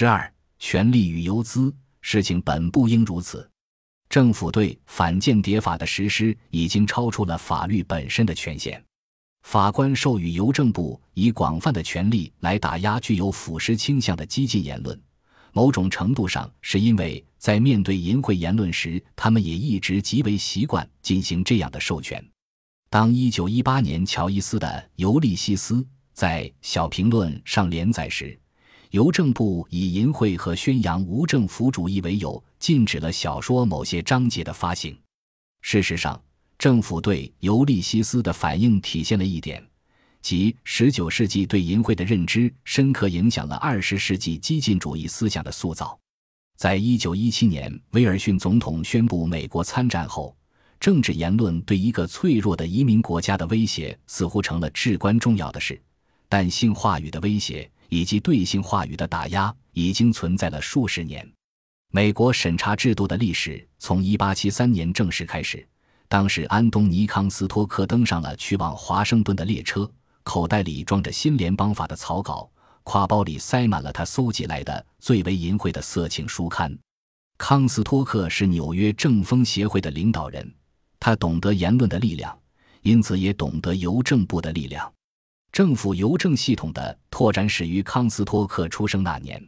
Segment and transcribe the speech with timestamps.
[0.00, 3.46] 十二，权力与游资，事情本不应如此。
[4.08, 8.82] 政府对反间谍法的实施已经超出了法律本身的权限。
[9.42, 14.98] 法官授予邮政部以广泛的权力来打压具有腐蚀倾向的激进言论，
[15.52, 22.26] 某种程度上是因为在面对淫秽言论时，他们也一直极为习惯进行这样的授权。
[22.88, 25.74] 当1918年乔伊斯的《尤利西斯》
[26.14, 28.40] 在《小评论》上连载时，
[28.90, 34.98] 邮政部以淫秽和宣扬无政府主义为由，禁止了小说某些章节的发行。
[35.60, 36.20] 事实上，
[36.58, 39.64] 政府对《尤利西斯》的反应体现了一点，
[40.20, 45.96] 即19世纪对淫秽的认知深刻影响了20世纪激进主义思想的塑造。
[46.56, 50.36] 在1917年威尔逊总统宣布美国参战后，
[50.80, 55.80] 政治言论对一个脆弱的移民国家的威胁似乎成了至关重要的事，
[56.28, 61.30] 但性话语的威胁以及对性话语的打压已经存在了数十年。
[61.92, 65.66] 美国审查制度的历史从1873年正式开始。
[66.08, 69.88] 当时，安东尼·康斯托克登上了去往华盛顿的列车，
[70.24, 72.50] 口袋里装着新联邦法的草稿，
[72.84, 76.76] 挎包里塞满了他搜集来的最为淫秽的色情书刊。
[77.38, 80.52] 康斯托克是纽约政风协会的领导人，
[80.98, 82.36] 他懂得言论的力量，
[82.82, 84.92] 因此也懂得邮政部的力量。
[85.52, 89.44] 政府邮政系统的拓展始于康斯托克出生那年，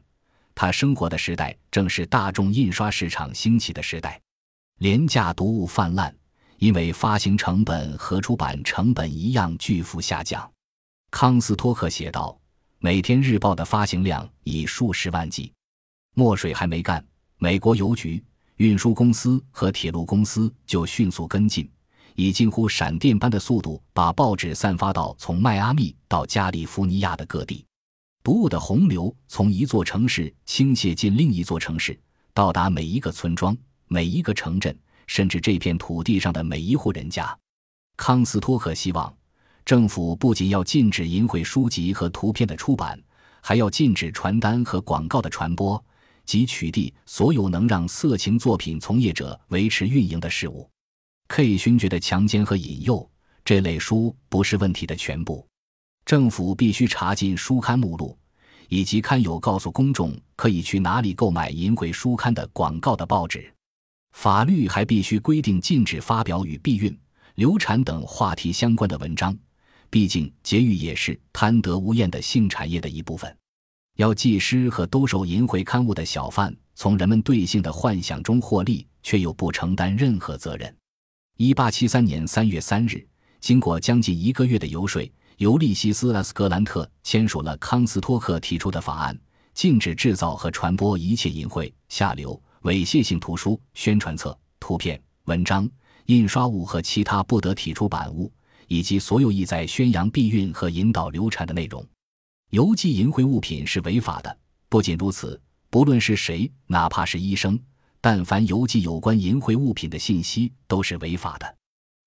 [0.55, 4.21] 他生活的时代正是大众印刷市场兴起的时代，
[4.79, 6.15] 廉价读物泛滥。
[6.59, 10.49] 因为发行成本和出版成本一样巨幅下降，
[11.11, 12.39] 康斯托克写道
[12.79, 15.53] ：“每天日报的发行量以数十万计。
[16.15, 17.05] 墨水还没干，
[17.39, 18.23] 美国邮局、
[18.59, 21.69] 运输公司和铁路公司就迅速跟进，
[22.15, 27.65] 以近乎闪电般的速度把报纸散发到从迈阿密到加利福尼亚的各地。
[28.23, 31.99] 毒物的洪流从一座城市倾泻进另一座城市，
[32.33, 33.57] 到达每一个村庄、
[33.89, 34.77] 每一个城镇。”
[35.09, 37.37] 甚至这片土地上的每一户人家，
[37.99, 39.13] 康斯托克希望
[39.65, 42.99] 政府不仅要禁止淫秽书籍和图片的出版，
[43.43, 45.85] 还要禁止传单和广告的传播，
[46.25, 50.67] 及取缔所有能让色情作品从业者维持运营的事物。
[51.35, 53.11] K 勋爵的强奸和引诱
[53.43, 55.49] 这类书不是问题的全部，
[56.05, 58.15] 政府必须查禁书刊目录，
[58.69, 63.51] 以及刊有告诉公众可以去哪里购买淫秽书刊的广告的报纸。
[64.13, 66.95] 法律还必须规定禁止发表与避孕、
[67.37, 69.35] 流产等话题相关的文章，
[69.89, 73.35] 毕竟节育也是贪得无厌的性产业的一部分。
[73.97, 80.77] 要技师和兜售淫秽刊物的小贩从人们对性的幻想中获利，却又不承担任何责任。
[81.39, 83.05] 一八七三年三月三日，
[83.41, 85.03] 经过将近一个月的游说，
[85.39, 89.19] 尤利西斯·拉斯格兰特签署了康斯托克提出的法案，
[89.53, 92.41] 禁止制造和传播一切淫秽、下流。
[92.63, 95.69] 猥亵性图书、宣传册、图片、文章、
[96.07, 98.33] 印刷物和其他不得提出版物，
[98.69, 101.85] 以及所有意在宣扬避孕和引导流产的内容。
[102.51, 104.39] 邮寄淫秽物品是违法的。
[104.69, 105.41] 不仅如此，
[105.71, 107.59] 不论是谁，哪怕是医生，
[108.03, 111.57] 但凡邮寄有关淫秽物品的信息都是违法的。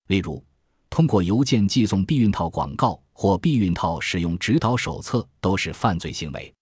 [0.08, 0.44] 例如，
[0.90, 6.52] 通过邮件寄送避孕套广告或避孕套使用指导手册都是犯罪行为。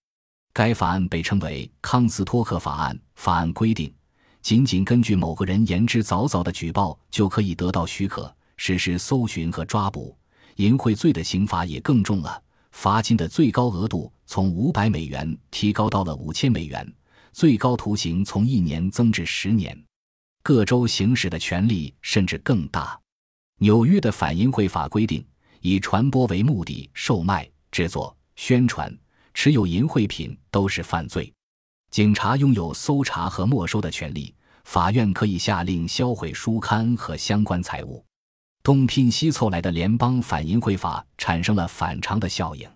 [0.53, 2.97] 该法案被称为康斯托克法案。
[3.17, 3.93] 法案规定，
[4.41, 10.17] 仅仅根据某个人言之凿凿的举报就可以得到许可实施搜寻和抓捕。
[10.57, 12.41] 淫秽罪的刑罚也更重了，
[12.71, 16.95] 罚金的最高额度从五百美元提高到了五千美元，
[17.35, 19.77] 最高徒刑从一年增至十年。
[20.45, 22.97] 各州行使的权力甚至更大。
[23.59, 25.27] 纽约的反淫秽法规定，
[25.61, 28.97] 以传播为目的售卖、制作、宣传。
[29.37, 31.33] 持有淫秽品都是犯罪，
[31.91, 38.05] 警察拥有搜查和没收的权利，法院可以下令销毁书刊和相关财物。
[38.63, 42.71] 东拼西凑来的联邦反淫秽法产生了反常的效应：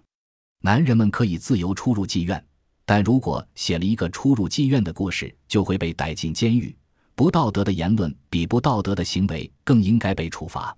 [0.62, 2.44] 男人们可以自由出入妓院，
[2.88, 6.74] 但如果写了一个出入妓院的故事，就会被逮进监狱。
[7.14, 10.74] 不道德的言论比不道德的行为更应该被处罚。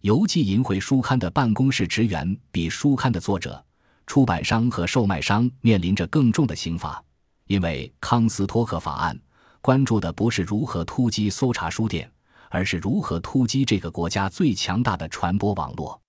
[0.00, 3.64] 邮寄淫秽书刊的办公室职员比书刊的作者。
[4.04, 7.00] 出版商和售卖商面临着更重的刑罚，
[7.46, 9.16] 因为康斯托克法案
[9.60, 12.10] 关注的不是如何突击搜查书店，
[12.50, 16.00] 而是如何突击这个国家最强大的传播网络。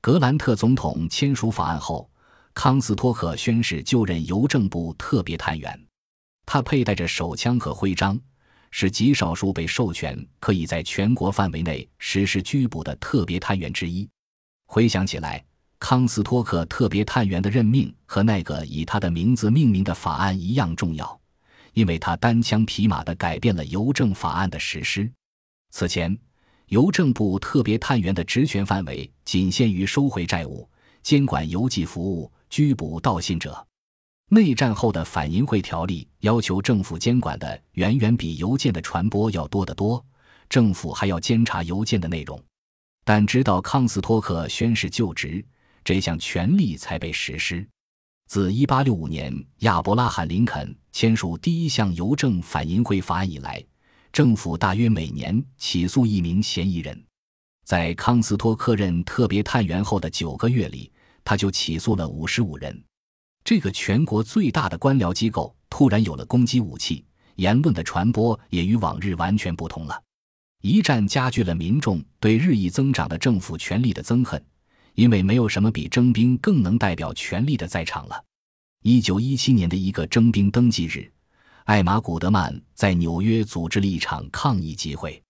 [0.00, 2.08] 格兰特总统签署法案后，
[2.56, 5.78] 康斯托克宣誓就任邮政部特别探员，
[6.46, 8.18] 他佩戴着手枪和徽章，
[8.70, 14.08] 是极少数被授权可以在全国范围内实施拘捕的特别探员之一。
[14.66, 15.44] 回想起来。
[15.78, 21.20] 康斯托克特别探员的任命和那个以他的名字命名的法案一样重要，
[21.74, 25.08] 因为他单枪匹马地改变了邮政法案的实施。
[25.70, 26.18] 此前，
[26.68, 30.66] 邮政部特别探员的职权范围仅限于收回债务、
[31.02, 33.66] 监管邮寄服务、拘捕盗信者。
[34.30, 40.04] 内战后的反淫秽条例要求政府监管的远远比邮件的传播要多得多，
[40.48, 42.42] 政府还要监察邮件的内容。
[43.04, 45.44] 但直到康斯托克宣誓就职。
[45.84, 47.64] 这项权利才被实施。
[48.26, 53.64] 自1865年亚伯拉罕·林肯签署第一项邮政反淫秽法案以来，
[54.12, 57.00] 政府大约每年起诉一名嫌疑人。
[57.64, 60.90] 在康斯托克任特别探员后的九个月里，
[61.26, 62.82] 他就起诉了五十五人。
[63.44, 70.02] 这个全国最大的官僚机构突然有了攻击武器，言论的传播也与往日完全不同了。
[70.62, 74.42] 一战加剧了民众对日益增长的政府权力的憎恨。
[74.96, 78.24] 因为没有什么比征兵更能代表权力的在场了。
[78.82, 81.12] 一九一七年的一个征兵登记日，
[81.64, 85.22] 艾玛·古德曼在纽约组织了一场抗议集会。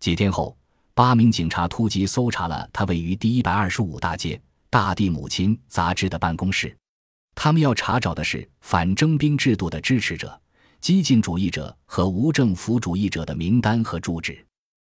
[0.00, 0.54] 几天后，
[0.92, 4.36] 八名警察突击搜查了他位于第一百二十五大街
[4.70, 6.76] 《大地母亲》杂志的办公室。
[7.34, 10.40] 他们要查找的是反征兵制度的支持者、
[10.80, 14.44] 激进主义者和无政府主义者的名单和住址。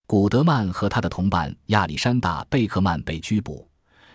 [0.07, 3.69] 古德曼和他的同伴亚历山大·贝克曼被拘捕。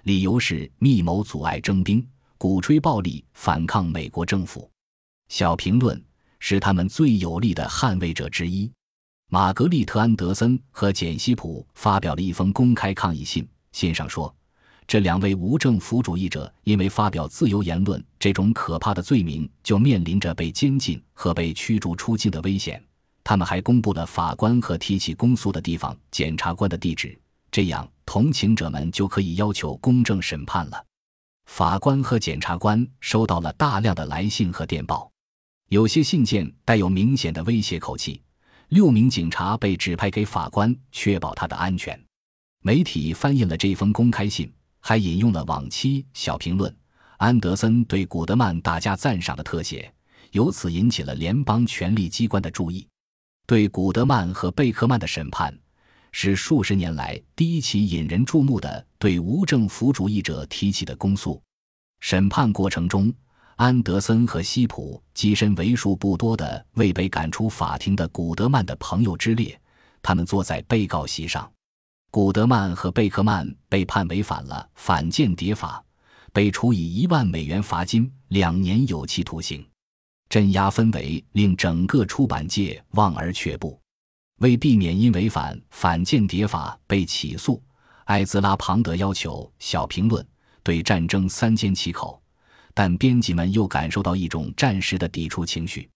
[0.04, 2.06] 理由是密谋阻碍征兵，
[2.38, 4.70] 鼓吹暴力，反抗美国政府。
[5.30, 6.04] 小评论
[6.40, 8.70] 是他们最有力的捍卫者之一。
[9.30, 14.36] 玛格丽特·安德森和简·西普发表了一封公开抗议信，信上说，
[14.94, 22.80] 这两位无政府主义者因为发表自由言论这种可怕的罪名，就面临着被监禁和被驱逐出境的危险。
[23.24, 27.20] 他们还公布了法官和提起公诉的地方检察官的地址。
[27.50, 30.86] 这样，同情者们就可以要求公正审判了。
[31.48, 35.12] 法官和检察官收到了大量的来信和电报，
[35.70, 38.22] 有些信件带有明显的威胁口气。
[38.70, 42.00] 六名警察被指派给法官，确保他的安全。
[42.62, 44.54] 媒体翻译了这封公开信，
[44.86, 46.72] 还引用了往期小评论
[47.18, 49.92] 安德森对古德曼大加赞赏的特写，
[50.32, 52.86] 由此引起了联邦权力机关的注意。
[53.48, 55.58] 对古德曼和贝克曼的审判。
[56.16, 61.42] 是数十年来第一起引人注目的对无政府主义者提起的公诉。
[62.02, 63.12] 审判过程中，
[63.56, 69.60] 安德森和西普跻身为数不多的未被赶出法庭的古德曼的朋友之列。
[70.04, 71.52] 他们坐在被告席上。
[72.14, 75.84] 古德曼和贝克曼被判违反了反间谍法，
[76.32, 79.68] 被处以一万美元罚金、两年有期徒刑。
[80.30, 83.82] 镇压氛围令整个出版界望而却步。
[84.42, 87.60] 为避免因违反反间谍法被起诉，
[88.04, 90.24] 艾兹拉·庞德要求小评论
[90.62, 92.22] 对战争三缄其口，
[92.76, 95.90] 但编辑们又感受到一种暂时的抵触情绪。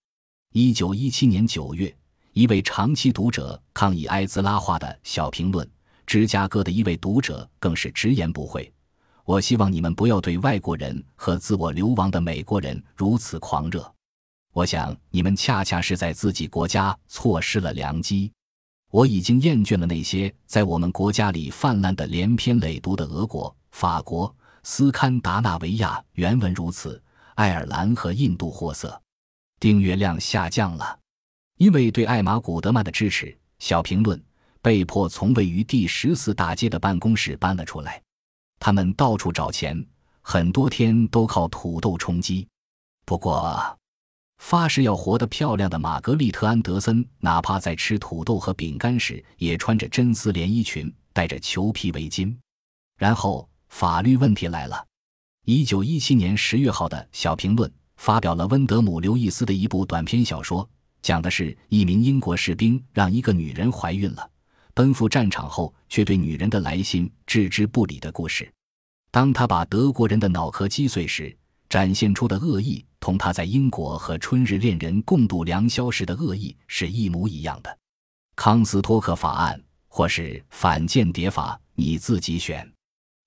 [0.53, 1.95] 一九一七年九月，
[2.33, 5.69] 一位长期读者抗议艾兹拉画的小评论，
[6.07, 8.73] 芝加哥的一位读者更是直言不讳
[9.25, 13.93] ：“我希望你们不要对外国人和自我流亡的美国人如此狂热。”
[14.53, 18.31] 我想，你们恰恰是在自己国家错失了良机。
[18.89, 24.33] 我已经厌倦了那些在我们国家里泛滥的连篇累牍的俄国、法国、
[24.63, 26.99] 斯堪达纳维亚原文如此，
[27.35, 28.99] 爱尔兰和印度货色。
[29.59, 30.97] 订阅量下降了，
[31.57, 33.37] 因为对艾玛·古德曼的支持。
[33.59, 34.23] 小评论
[34.67, 38.01] 被迫从位于第十四大街的办公室搬了出来。
[38.59, 39.81] 他们到处找钱，
[40.19, 42.45] 很多天都靠土豆充饥。
[43.05, 43.79] 不过。
[44.39, 52.35] 发誓要活得漂亮的玛格丽特·安德森，哪怕在吃土豆和饼干时，也穿着真丝连衣裙，戴着裘皮围巾。
[52.97, 54.85] 然后，法律问题来了。
[55.45, 60.69] 一九一七年十月号的小评论发表了温德姆·刘易斯的一部短篇小说，
[61.01, 64.29] 讲的是一名英国士兵让一个女人怀孕了，
[64.77, 68.47] 奔赴战场后却对女人的来信置之不理的故事。
[69.09, 71.35] 当他把德国人的脑壳击碎时，
[71.67, 72.85] 展现出的恶意。
[72.99, 77.75] 同他在英国和春日恋人共度良宵时的恶意是一模一样的。
[78.35, 82.71] 康斯托克法案或是反间谍法，你自己选。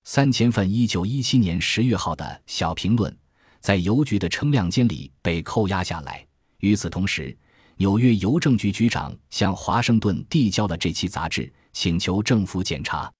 [0.04, 3.12] 三千份一九一七年十月号的小评论
[3.59, 6.25] 在邮局的称量间里被扣押下来。
[6.59, 7.37] 与此同时，
[7.80, 13.10] 纽约邮政局局长向华盛顿递交了这期杂志，请求政府检查。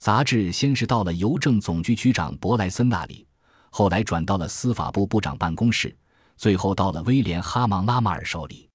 [0.00, 3.24] 杂志先是到了邮政总局局长伯莱森那里。
[3.70, 5.96] 后来转到了司法部部长办公室，
[6.36, 8.68] 最后到了威廉·哈芒拉马尔手里。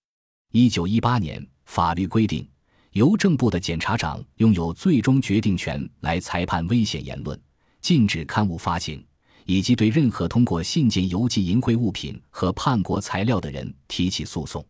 [0.54, 2.48] 一九一八年，法律规定，
[2.92, 7.38] 邮政部的检察长拥有最终决定权来裁判危险言论，
[7.82, 9.06] 禁止刊物发行，
[9.44, 14.65] 以及对任何通过信件邮寄淫秽物品和叛国材料的人提起诉讼。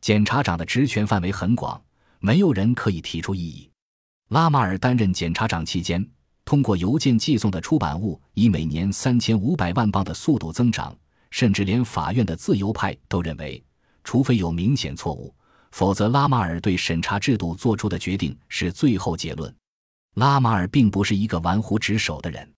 [0.00, 1.80] 检察长的职权范围很广，
[2.20, 3.70] 没有人可以提出异议。
[4.28, 6.06] 拉马尔担任检察长期间，
[6.44, 10.96] 通过邮件寄送的出版物以每年三千五百万磅的速度增长，
[11.30, 13.62] 甚至连法院的自由派都认为，
[14.02, 15.34] 除非有明显错误，
[15.72, 19.54] 否则拉马尔对审查制度做出的决定是最后结论。
[20.14, 22.50] 拉马尔并不是一个玩忽职守的人，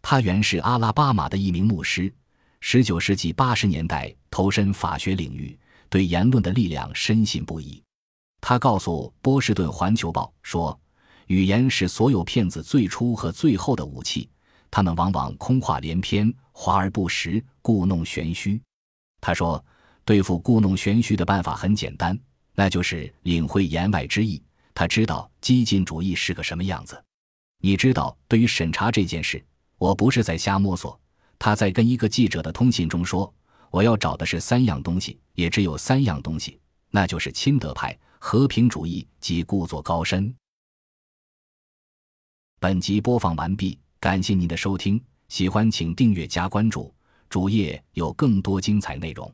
[0.00, 2.12] 他原是阿拉巴马的一名牧师，
[2.60, 5.56] 十九世纪八十年代投身法学领域，
[5.88, 7.82] 对言论的力量深信不疑。
[8.40, 10.78] 他告诉《波士顿环球报》说。
[11.28, 14.30] 语言是所有骗子最初和最后的武器，
[14.70, 18.58] 他们往往空话连篇、华而不实、故弄玄虚。
[19.20, 19.62] 他说，
[20.06, 22.18] 对付故弄玄虚的办法很简单，
[22.54, 24.42] 那就是领会言外之意。
[24.72, 26.98] 他知道激进主义是个什么样子。
[27.60, 29.44] 你知道，对于审查这件事，
[29.76, 30.98] 我不是在瞎摸索。
[31.38, 33.30] 他在跟一个记者的通信中说
[33.70, 36.58] ：“我要找的是三样东西，也只有三样东西，
[36.90, 40.34] 那就是亲德派、和平主义及故作高深。”
[42.60, 46.92] 本集播放完毕，感谢您的收听，喜欢请订阅加关注，
[47.28, 49.32] 主页有更多精彩内容。